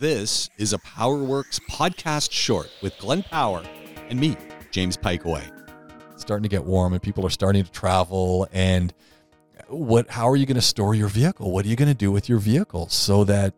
[0.00, 3.62] This is a PowerWorks podcast short with Glenn Power
[4.08, 4.34] and me,
[4.70, 5.44] James Pikeway.
[6.16, 8.48] starting to get warm and people are starting to travel.
[8.50, 8.94] And
[9.68, 11.52] what how are you going to store your vehicle?
[11.52, 12.88] What are you going to do with your vehicle?
[12.88, 13.52] So that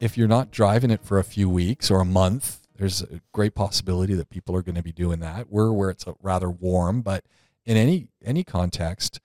[0.00, 3.54] if you're not driving it for a few weeks or a month there's a great
[3.54, 5.52] possibility that people are going to be doing that.
[5.52, 7.24] We're where it's rather warm but
[7.64, 9.20] in any any context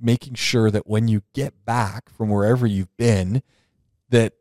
[0.00, 3.42] making sure that when you get back from wherever you've been
[4.08, 4.32] that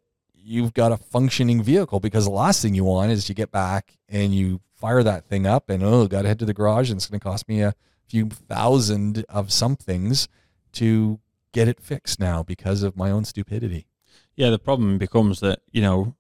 [0.47, 3.97] you've got a functioning vehicle because the last thing you want is you get back
[4.07, 6.97] and you fire that thing up and oh got to head to the garage and
[6.99, 7.73] it's going to cost me a
[8.07, 10.27] few thousand of somethings
[10.71, 11.19] to
[11.51, 13.87] get it fixed now because of my own stupidity.
[14.35, 16.15] Yeah, the problem becomes that you know,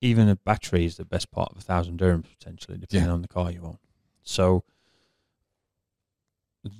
[0.00, 3.12] even a battery is the best part of a thousand dirhams potentially, depending Yeah.
[3.14, 3.78] on the car you own.
[4.22, 4.64] So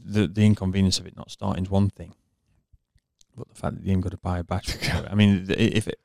[0.04, 2.14] the the inconvenience of it not starting is one thing,
[3.36, 4.80] but the fact that you ain't got to buy a battery.
[4.82, 5.98] it- I mean, if it,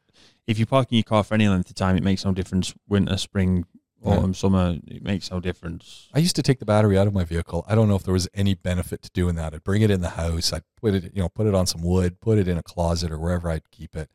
[0.47, 2.73] if you're parking your car for any length of time, it makes no difference.
[2.87, 3.65] Winter, spring,
[4.03, 4.13] Yeah.
[4.17, 6.07] autumn, summer, it makes no difference.
[6.13, 7.65] I used to take the battery out of my vehicle.
[7.67, 9.53] I don't know if there was any benefit to doing that.
[9.53, 10.51] I'd bring it in the house.
[10.53, 13.11] I'd put it, you know, put it on some wood, put it in a closet
[13.11, 14.09] or wherever I'd keep it.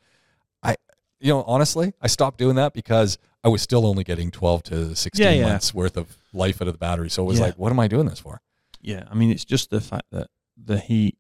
[0.63, 0.77] I,
[1.21, 4.97] you know, honestly, I stopped doing that because I was still only getting 12 to
[4.97, 5.47] 16 Yeah, yeah.
[5.49, 7.11] months worth of life out of the battery.
[7.11, 7.45] So it was Yeah.
[7.47, 8.41] like, what am I doing this for?
[8.81, 11.17] Yeah, I mean, it's just the fact that the heat,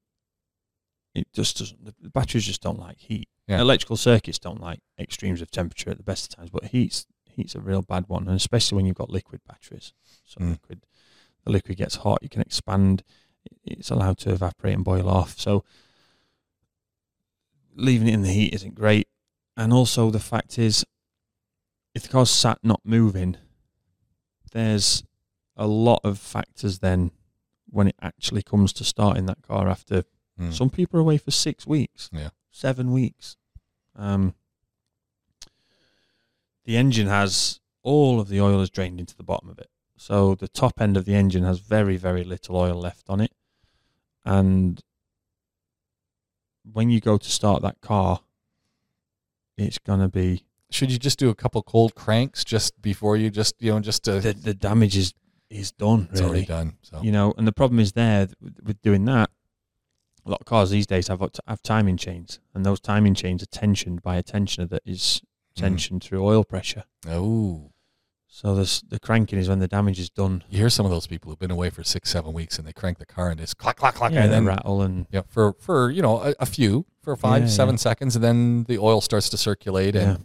[1.14, 1.84] it just doesn't.
[1.84, 3.28] The batteries just don't like heat.
[3.46, 3.60] Yeah.
[3.60, 7.54] Electrical circuits don't like extremes of temperature at the best of times, but heat's heat's
[7.54, 9.92] a real bad one, and especially when you've got liquid batteries.
[10.24, 10.50] So Mm.
[10.52, 10.86] liquid,
[11.44, 13.02] the liquid gets hot, you can expand.
[13.64, 15.38] It's allowed to evaporate and boil off.
[15.38, 15.64] So
[17.74, 19.08] leaving it in the heat isn't great.
[19.56, 20.84] And also the fact is,
[21.94, 23.36] if the car's sat not moving,
[24.52, 25.04] there's
[25.56, 27.10] a lot of factors then
[27.66, 30.04] when it actually comes to starting that car after
[30.38, 30.50] Hmm.
[30.50, 32.30] some people are away for six weeks, Yeah.
[32.50, 33.36] seven weeks.
[33.94, 34.34] Um,
[36.64, 40.34] the engine has all of the oil is drained into the bottom of it, so
[40.34, 43.32] the top end of the engine has very very little oil left on it,
[44.24, 44.82] and
[46.72, 48.20] when you go to start that car,
[49.56, 53.54] it's gonna be Should you just do a couple cold cranks just before you just,
[53.60, 55.14] you know, just to, the the damage is
[55.50, 56.08] is done.
[56.10, 56.78] it's already done.
[56.82, 58.28] So you know and the problem is there
[58.62, 59.30] with doing that
[60.26, 63.46] a lot of cars these days have have timing chains and those timing chains are
[63.46, 65.22] tensioned by a tensioner that is
[65.56, 65.60] Mm.
[65.62, 67.70] tensioned through oil pressure oh,
[68.26, 71.06] so there's the cranking is when the damage is done you hear some of those
[71.06, 73.54] people who've been away for six, seven weeks and they crank the car and it's
[73.54, 74.10] clack, clack, clack.
[74.12, 77.42] yeah, and then rattle and Yeah, for for you know a, a few for five
[77.44, 77.78] Yeah, seven yeah.
[77.88, 80.24] seconds, and then the oil starts to circulate and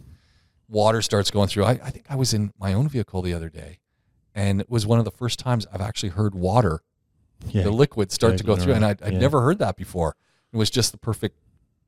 [0.68, 1.64] water starts going through.
[1.64, 3.78] I, I think I was in my own vehicle the other day,
[4.34, 6.80] and it was one of the first times I've actually heard water,
[7.48, 9.18] yeah the liquid, start to go through, and I'd, I'd yeah.
[9.18, 10.16] never heard that before.
[10.52, 11.38] It was just the perfect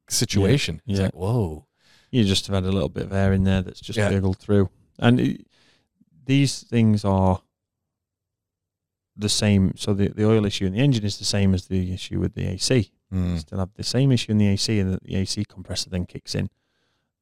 [0.09, 0.81] situation.
[0.87, 1.05] It's yeah.
[1.07, 1.67] like whoa,
[2.11, 4.11] you just have had a little bit of air in there that's just Yeah.
[4.11, 5.47] gurgled through and it,
[6.25, 7.43] these things are
[9.17, 11.93] the same so the, the oil issue in the engine is the same as the
[11.93, 15.17] issue with the AC Mm, still have the same issue in the AC, and the
[15.17, 16.49] AC compressor then kicks in,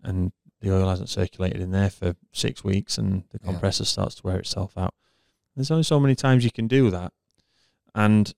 [0.04, 0.30] and
[0.60, 3.50] the oil hasn't circulated in there for six weeks, and the Yeah.
[3.50, 4.94] compressor starts to wear itself out.
[5.56, 7.12] There's only so many times you can do that,
[7.94, 8.34] and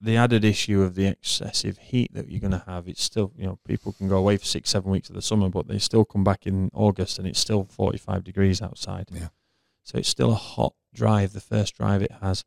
[0.00, 3.46] the added issue of the excessive heat that you're going to have, it's still, you
[3.46, 6.06] know, people can go away for six, seven weeks of the summer, but they still
[6.06, 9.08] come back in August and it's still 45 degrees outside.
[9.12, 9.28] Yeah.
[9.82, 12.44] So it's still a hot drive, the first drive it has.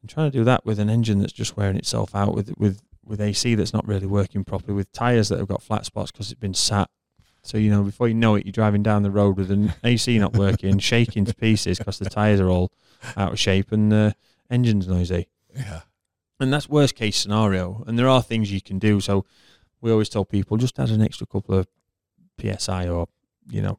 [0.00, 2.80] And trying to do that with an engine that's just wearing itself out, with with
[3.04, 6.30] with AC that's not really working properly, with tyres that have got flat spots because
[6.30, 6.88] it's been sat.
[7.42, 10.18] So you know, before you know it, you're driving down the road with an AC
[10.18, 12.72] not working, shaking to pieces because the tyres are all
[13.16, 14.14] out of shape and the
[14.50, 15.28] engine's noisy.
[15.54, 15.82] yeah,
[16.38, 17.84] And that's worst case scenario.
[17.86, 19.00] And there are things you can do.
[19.00, 19.24] So
[19.80, 21.66] we always tell people just add an extra couple of
[22.58, 23.06] psi or
[23.48, 23.78] you know,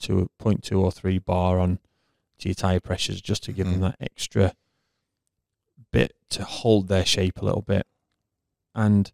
[0.00, 1.78] to point two or three bar on
[2.38, 3.70] to your tire pressures just to give Mhm.
[3.72, 4.54] them that extra
[5.90, 7.86] bit to hold their shape a little bit.
[8.74, 9.10] And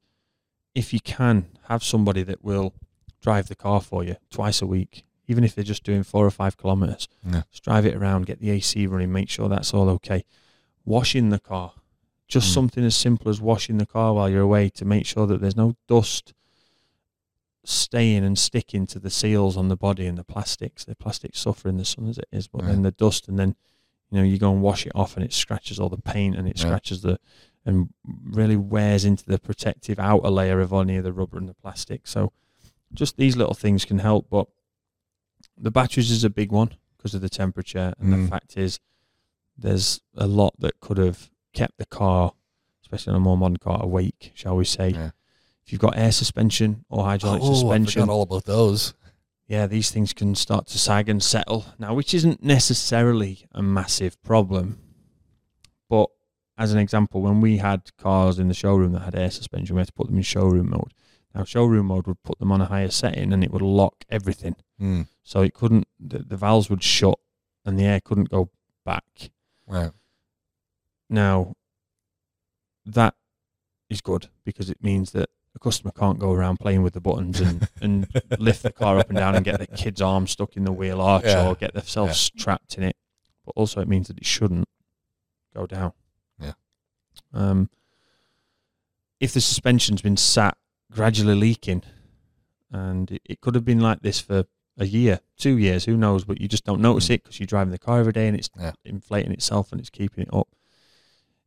[0.75, 2.75] if you can have somebody that will
[3.22, 6.30] drive the car for you twice a week, even if they're just doing four or
[6.30, 7.42] five kilometers, Yeah.
[7.51, 10.25] just drive it around, get the AC running, make sure that's all okay.
[10.86, 11.74] Washing the car,
[12.28, 12.54] just Mm.
[12.54, 15.56] something as simple as washing the car while you're away to make sure that there's
[15.56, 16.33] no dust
[17.65, 20.84] staying and sticking to the seals on the body and the plastics.
[20.84, 22.68] The plastics suffer in the sun as it is, but Yeah.
[22.68, 23.56] then the dust and then
[24.10, 26.47] you know you go and wash it off and it scratches all the paint and
[26.48, 26.66] it Yeah.
[26.66, 27.18] scratches the
[27.65, 31.54] and really wears into the protective outer layer of any of the rubber and the
[31.54, 32.06] plastic.
[32.06, 32.32] So
[32.94, 34.47] just these little things can help, but
[35.59, 38.22] the batteries is a big one because of the temperature and Mm.
[38.24, 38.78] the fact is
[39.56, 42.32] there's a lot that could have kept the car,
[42.82, 44.91] especially on a more modern car, awake, shall we say.
[44.91, 45.10] Yeah.
[45.64, 48.94] If you've got air suspension or hydraulic oh, I suspension, forgot all about those.
[49.48, 54.20] yeah, these things can start to sag and settle now, which isn't necessarily a massive
[54.22, 54.78] problem.
[55.88, 56.10] But
[56.58, 59.80] as an example, when we had cars in the showroom that had air suspension, we
[59.80, 60.92] had to put them in showroom mode.
[61.34, 64.56] Now, showroom mode would put them on a higher setting and it would lock everything.
[64.80, 65.08] Mm.
[65.22, 67.18] So it couldn't, the, the valves would shut
[67.64, 68.50] and the air couldn't go
[68.84, 69.30] back.
[69.66, 69.91] Right.
[71.09, 71.54] Now,
[72.84, 73.15] that
[73.89, 77.41] is good because it means that a customer can't go around playing with the buttons
[77.41, 78.07] and, and
[78.39, 81.01] lift the car up and down and get their kid's arm stuck in the wheel
[81.01, 81.48] arch Yeah.
[81.48, 82.97] or get themselves trapped in it.
[83.45, 84.68] But also, it means that it shouldn't
[85.54, 85.92] go down.
[86.41, 86.53] Yeah.
[87.33, 87.71] Um,
[89.21, 90.57] if the suspension's been sat
[90.92, 91.83] gradually leaking,
[92.71, 94.45] and it, it could have been like this for
[94.78, 96.25] a year, two years, who knows?
[96.25, 97.15] But you just don't notice Mm.
[97.15, 98.73] it because you're driving the car every day and it's Yeah.
[98.84, 100.49] inflating itself and it's keeping it up.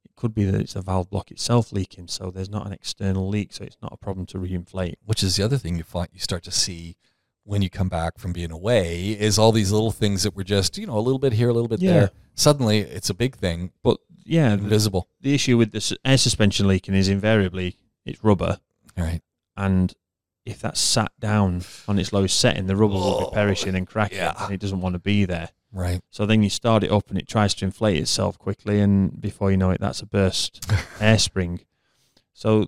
[0.06, 3.28] It could be that it's the valve block itself leaking, so there's not an external
[3.28, 4.96] leak, so it's not a problem to reinflate.
[5.06, 6.96] Which is the other thing you find you start to see
[7.44, 10.78] when you come back from being away is all these little things that were just
[10.78, 11.92] you know a little bit here, a little bit Yeah.
[11.94, 12.12] there.
[12.36, 15.08] Suddenly, it's a big thing, But yeah, the, invisible.
[15.22, 18.60] the issue with the air suspension leaking is invariably it's rubber,
[18.98, 19.22] Right.
[19.58, 19.94] and
[20.46, 23.86] if that's sat down on its lowest setting, the rubber will Oh, be perishing and
[23.88, 24.34] cracking, yeah.
[24.46, 25.50] and it doesn't want to be there.
[25.72, 26.02] Right.
[26.10, 29.52] So then you start it up and it tries to inflate itself quickly, and before
[29.52, 30.66] you know it, that's a burst
[31.00, 31.62] air spring.
[32.34, 32.66] So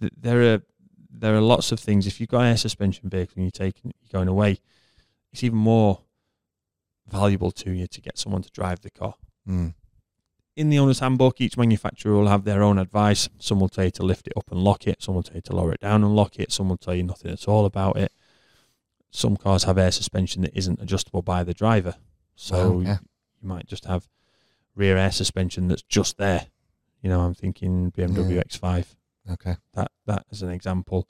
[0.00, 0.62] th- there are
[1.10, 2.06] there are lots of things.
[2.06, 4.58] If you've got an air suspension vehicle and you're taking you're going away,
[5.32, 6.00] it's even more
[7.08, 9.14] valuable to you to get someone to drive the car.
[9.48, 9.74] Mm.
[10.54, 13.28] In the owner's handbook, each manufacturer will have their own advice.
[13.38, 15.02] Some will tell you to lift it up and lock it.
[15.02, 16.52] Some will tell you to lower it down and lock it.
[16.52, 18.12] Some will tell you nothing at all about it.
[19.10, 21.94] Some cars have air suspension that isn't adjustable by the driver.
[22.36, 22.98] So Wow, yeah.
[23.40, 24.08] you might just have
[24.74, 26.46] rear air suspension that's just there.
[27.00, 28.42] You know, I'm thinking BMW Yeah.
[28.42, 28.86] X5.
[29.32, 29.56] Okay.
[29.74, 31.08] That that as an example.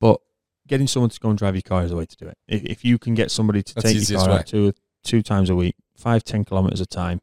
[0.00, 0.20] But
[0.68, 2.36] getting someone to go and drive your car is the way to do it.
[2.46, 4.34] If, if you can get somebody to That's take your car way.
[4.38, 4.72] out two
[5.02, 7.20] two times a week, five ten kilometers a time,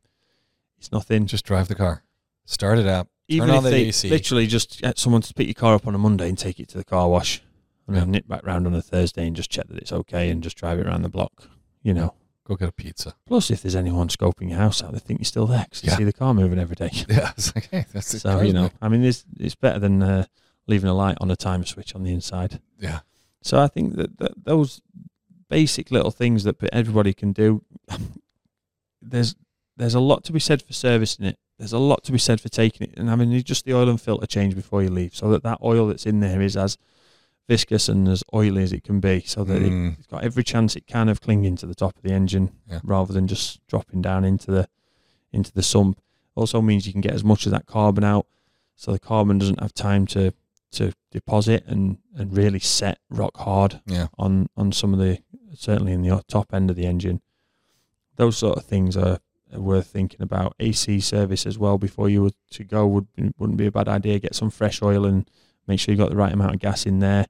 [0.83, 1.25] it's nothing.
[1.27, 2.03] Just drive the car.
[2.45, 3.07] Start it up.
[3.29, 4.09] Even on if the they AC.
[4.09, 6.67] literally just get someone to pick your car up on a Monday and take it
[6.69, 7.41] to the car wash,
[7.87, 8.01] and Yeah.
[8.01, 10.57] then nip back round on a Thursday and just check that it's okay and just
[10.57, 11.49] drive it around the block.
[11.81, 12.13] You know.
[12.45, 13.15] Go get a pizza.
[13.25, 15.91] Plus, if there's anyone scoping your house out, they think you're still there because Yeah.
[15.91, 16.91] you see the car moving every day.
[17.07, 17.31] Yeah.
[17.37, 20.25] It's like, hey, that's So you know, I mean, it's it's better than uh,
[20.67, 22.59] leaving a light on a timer switch on the inside.
[22.77, 22.99] Yeah.
[23.41, 24.81] So I think that, that those
[25.49, 27.63] basic little things that everybody can do,
[29.01, 29.35] there's
[29.77, 31.37] there's a lot to be said for servicing it.
[31.57, 33.99] There's a lot to be said for taking it and having just the oil and
[34.01, 36.77] filter change before you leave, so that that oil that's in there is as
[37.47, 39.91] viscous and as oily as it can be, so that Mm.
[39.93, 42.51] it, it's got every chance it can of clinging to the top of the engine,
[42.69, 42.79] Yeah.
[42.83, 44.67] rather than just dropping down into the
[45.31, 45.99] into the sump.
[46.35, 48.27] Also means you can get as much of that carbon out,
[48.75, 50.33] so the carbon doesn't have time to
[50.71, 54.07] to deposit and and really set rock hard Yeah.
[54.17, 55.19] on on some of the
[55.55, 57.21] certainly in the top end of the engine.
[58.15, 59.19] Those sort of things are
[59.61, 60.55] worth thinking about.
[60.59, 63.07] AC service as well before you were to go would
[63.37, 64.19] wouldn't be a bad idea.
[64.19, 65.29] Get some fresh oil and
[65.67, 67.25] make sure you got the right amount of gas in there.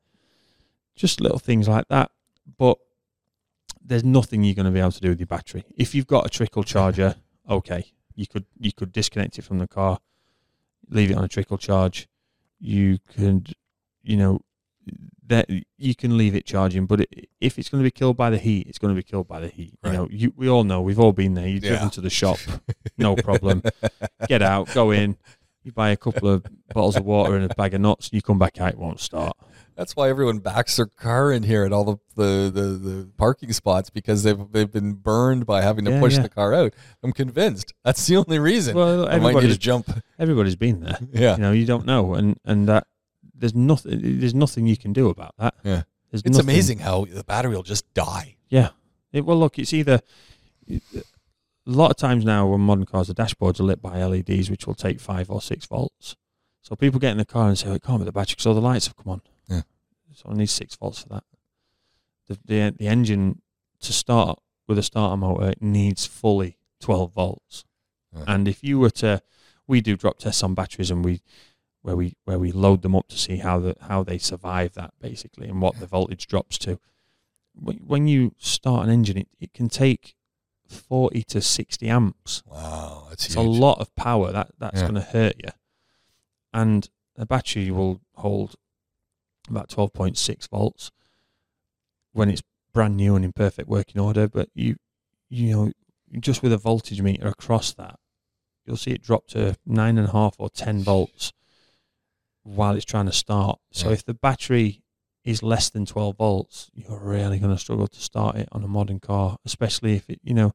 [0.96, 2.12] Just little things like that.
[2.58, 2.78] But
[3.84, 5.66] there's nothing you're going to be able to do with your battery.
[5.76, 7.16] If you've got a trickle charger,
[7.50, 7.86] okay,
[8.16, 10.00] you could you could disconnect it from the car,
[10.90, 12.08] leave it on a trickle charge.
[12.60, 13.54] You could,
[14.04, 14.40] you know,
[15.28, 18.30] that you can leave it charging, but it, if it's going to be killed by
[18.30, 19.74] the heat, it's going to be killed by the heat.
[19.84, 19.92] Right.
[19.92, 21.48] You know, you, we all know we've all been there.
[21.48, 21.72] You've Yeah.
[21.72, 22.38] driven to the shop,
[22.98, 23.64] no problem.
[24.28, 25.18] Get out, go in,
[25.64, 28.38] you buy a couple of bottles of water and a bag of nuts, you come
[28.38, 29.36] back out, it won't start.
[29.76, 33.52] That's why everyone backs their car in here at all the, the, the, the parking
[33.54, 36.22] spots because they've they've been burned by having to Yeah, push yeah.
[36.22, 36.76] the car out.
[37.02, 37.74] I'm convinced.
[37.84, 38.76] That's the only reason.
[38.76, 40.04] Well, I might need to everybody's jump.
[40.20, 41.00] everybody's been there.
[41.12, 41.36] Yeah.
[41.38, 42.86] You know, you don't know, and and that
[43.34, 45.56] there's nothing there's nothing you can do about that.
[45.64, 45.84] Yeah.
[46.12, 48.36] There's It's nothing- amazing how the battery will just die.
[48.50, 48.70] Yeah.
[49.12, 50.02] It, well, look, it's either
[50.70, 50.80] a
[51.66, 54.74] lot of times now when modern cars, the dashboards are lit by LEDs, which will
[54.76, 56.16] take five or six volts.
[56.62, 58.46] So people get in the car and say, oh, "It can't be the battery because
[58.46, 59.62] all the lights have come on." Yeah.
[60.14, 61.24] So I need six volts for that.
[62.28, 63.42] The the the engine
[63.82, 67.66] to start with a starter motor it needs fully twelve volts.
[68.16, 68.24] Yeah.
[68.28, 69.22] And if you were to,
[69.68, 71.22] we do drop tests on batteries, and we
[71.84, 74.94] where we where we load them up to see how the how they survive that
[75.00, 76.80] basically, and what the voltage drops to.
[77.54, 80.16] When when you start an engine, it, it can take
[80.68, 82.42] forty to sixty amps.
[82.48, 83.46] Wow, that's It's huge.
[83.46, 84.32] a lot of power.
[84.32, 84.88] That that's Yeah.
[84.88, 85.52] going to hurt you.
[86.54, 88.56] And a battery will hold
[89.50, 90.90] about twelve point six volts
[92.14, 92.42] when it's
[92.74, 94.28] brand new and in perfect working order.
[94.28, 94.78] But you
[95.30, 95.72] you know
[96.20, 98.00] just with a voltage meter across that,
[98.66, 101.34] you'll see it drop to nine and a half or ten volts
[102.44, 103.60] while it's trying to start.
[103.72, 103.94] So Yeah.
[103.94, 104.82] if the battery
[105.24, 108.68] is less than 12 volts, you're really going to struggle to start it on a
[108.68, 110.54] modern car, especially if it, you know,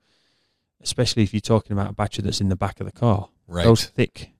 [0.83, 3.28] especially if you're talking about a battery that's in the back of the car.
[3.47, 3.64] Right.
[3.64, 4.33] Those thick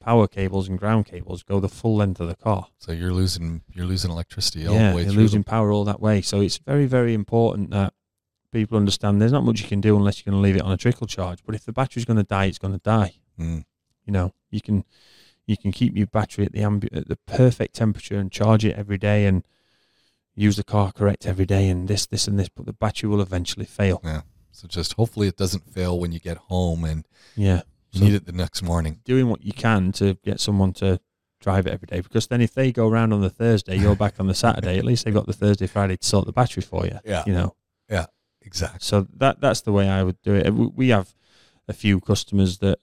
[0.00, 2.66] power cables and ground cables go the full length of the car.
[2.78, 5.44] So you're losing you're losing electricity all yeah, the way you're losing them.
[5.44, 6.20] power all that way.
[6.22, 7.92] So it's very, very important that
[8.52, 10.72] people understand there's not much you can do unless you're going to leave it on
[10.72, 11.40] a trickle charge.
[11.44, 13.14] But if the battery's going to die, it's going to die.
[13.38, 13.64] Mm.
[14.04, 14.84] You know, you can
[15.46, 18.76] you can keep your battery at the ambi- at the perfect temperature and charge it
[18.76, 19.46] every day and
[20.34, 23.20] use the car correct every day and this this and this, but the battery will
[23.22, 24.00] eventually fail.
[24.04, 24.22] Yeah.
[24.52, 27.62] So just hopefully it doesn't fail when you get home and Yeah,
[27.92, 29.00] you So- need it the next morning.
[29.04, 31.00] doing what you can to get someone to
[31.40, 34.18] drive it every day because then if they go around on the Thursday, you're back
[34.18, 34.78] on the Saturday.
[34.78, 36.98] At least they've got the Thursday, Friday to sort the battery for you.
[37.04, 37.22] Yeah.
[37.26, 37.54] you know.
[37.88, 38.06] Yeah.
[38.42, 38.78] Exactly.
[38.80, 40.52] So that that's the way I would do it.
[40.52, 41.14] We- We have
[41.68, 42.78] a few customers that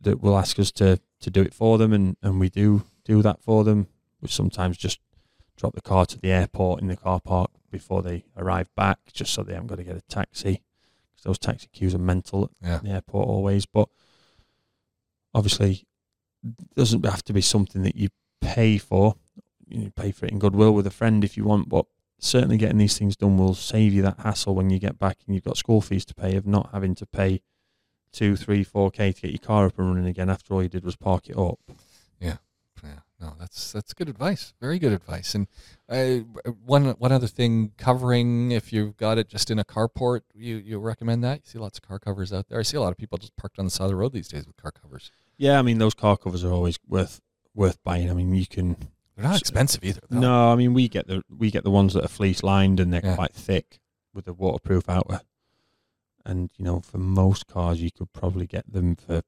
[0.00, 3.22] that will ask us to to do it for them, and and we do do
[3.22, 3.88] that for them.
[4.20, 5.00] We sometimes just
[5.56, 9.32] drop the car to the airport in the car park before they arrive back, just
[9.34, 10.62] so they haven't got to get a taxi.
[11.12, 12.76] Because those taxi queues are mental Yeah.
[12.76, 13.66] at the airport always.
[13.66, 13.88] But
[15.34, 15.86] obviously,
[16.42, 18.08] it doesn't have to be something that you
[18.40, 19.16] pay for.
[19.66, 21.86] You pay for it in goodwill with a friend if you want, but
[22.18, 25.34] certainly getting these things done will save you that hassle when you get back and
[25.34, 27.40] you've got school fees to pay of not having to pay
[28.14, 30.68] two, three, four k to get your car up and running again after all you
[30.68, 31.58] did was park it up.
[32.20, 32.36] Yeah,
[32.82, 33.00] yeah.
[33.20, 34.54] no, that's that's good advice.
[34.60, 35.34] Very good advice.
[35.34, 35.46] And
[35.88, 36.24] uh,
[36.64, 40.78] one one other thing, covering if you've got it just in a carport, you you
[40.78, 41.38] recommend that.
[41.38, 42.58] You see lots of car covers out there.
[42.58, 44.28] I see a lot of people just parked on the side of the road these
[44.28, 45.10] days with car covers.
[45.36, 47.20] Yeah, I mean those car covers are always worth
[47.54, 48.10] worth buying.
[48.10, 48.76] I mean you can
[49.16, 50.00] They're not expensive either.
[50.08, 50.20] though.
[50.20, 52.92] no, I mean we get the we get the ones that are fleece lined and
[52.92, 53.16] they're Yeah.
[53.16, 53.80] quite thick
[54.14, 55.20] with the waterproof outer.
[56.26, 59.22] And you know, for most cars, you could probably get them for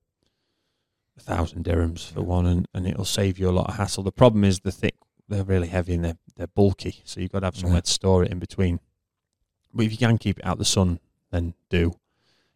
[1.16, 4.02] a thousand dirhams for one, and, and it'll save you a lot of hassle.
[4.02, 4.94] The problem is the thick;
[5.28, 7.80] they're really heavy and they're they're bulky, so you've got to have somewhere Yeah.
[7.82, 8.80] to store it in between.
[9.74, 11.00] But if you can keep it out the sun,
[11.30, 11.94] then do.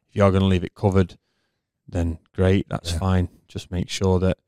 [0.09, 1.19] If you are going to leave it covered,
[1.87, 2.99] then great, that's Yeah.
[2.99, 3.29] fine.
[3.49, 4.39] Just make sure that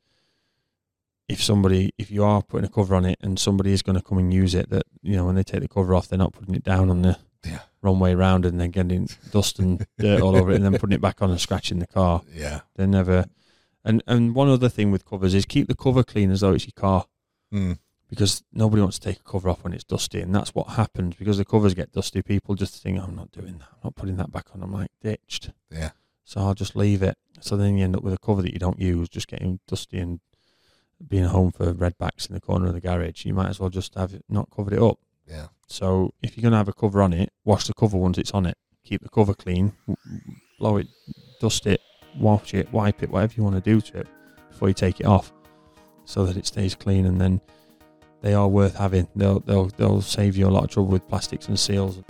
[1.29, 4.01] if somebody, if you are putting a cover on it and somebody is going to
[4.01, 6.33] come and use it, that you know when they take the cover off, they're not
[6.33, 7.61] putting it down on the Yeah.
[7.83, 11.01] Runway round and then getting dust and dirt all over it and then putting it
[11.01, 12.23] back on and scratching the car.
[12.33, 12.61] Yeah.
[12.75, 13.25] They're never.
[13.85, 16.65] And and one other thing with covers is keep the cover clean as though it's
[16.65, 17.05] your car
[17.53, 17.77] Mm.
[18.09, 21.15] because nobody wants to take a cover off when it's dusty, and that's what happens
[21.15, 22.21] because the covers get dusty.
[22.23, 23.67] People just think, "I'm not doing that.
[23.73, 25.91] I'm not putting that back on." I'm like ditched, Yeah.
[26.23, 27.15] so I'll just leave it.
[27.41, 29.99] So then you end up with a cover that you don't use, just getting dusty
[29.99, 30.19] and
[31.05, 33.25] being home for redbacks in the corner of the garage.
[33.25, 34.97] You might as well just have it not covered it up.
[35.27, 35.47] Yeah.
[35.67, 38.31] So if you're going to have a cover on it, wash the cover once it's
[38.31, 38.57] on it.
[38.83, 39.73] Keep the cover clean,
[40.59, 40.87] blow it,
[41.39, 41.79] dust it,
[42.19, 44.07] wash it, wipe it, whatever you want to do to it
[44.49, 45.31] before you take it off,
[46.05, 47.05] so that it stays clean.
[47.05, 47.39] And then
[48.21, 49.07] they are worth having.
[49.15, 52.01] They'll they'll they'll save you a lot of trouble with plastics and seals.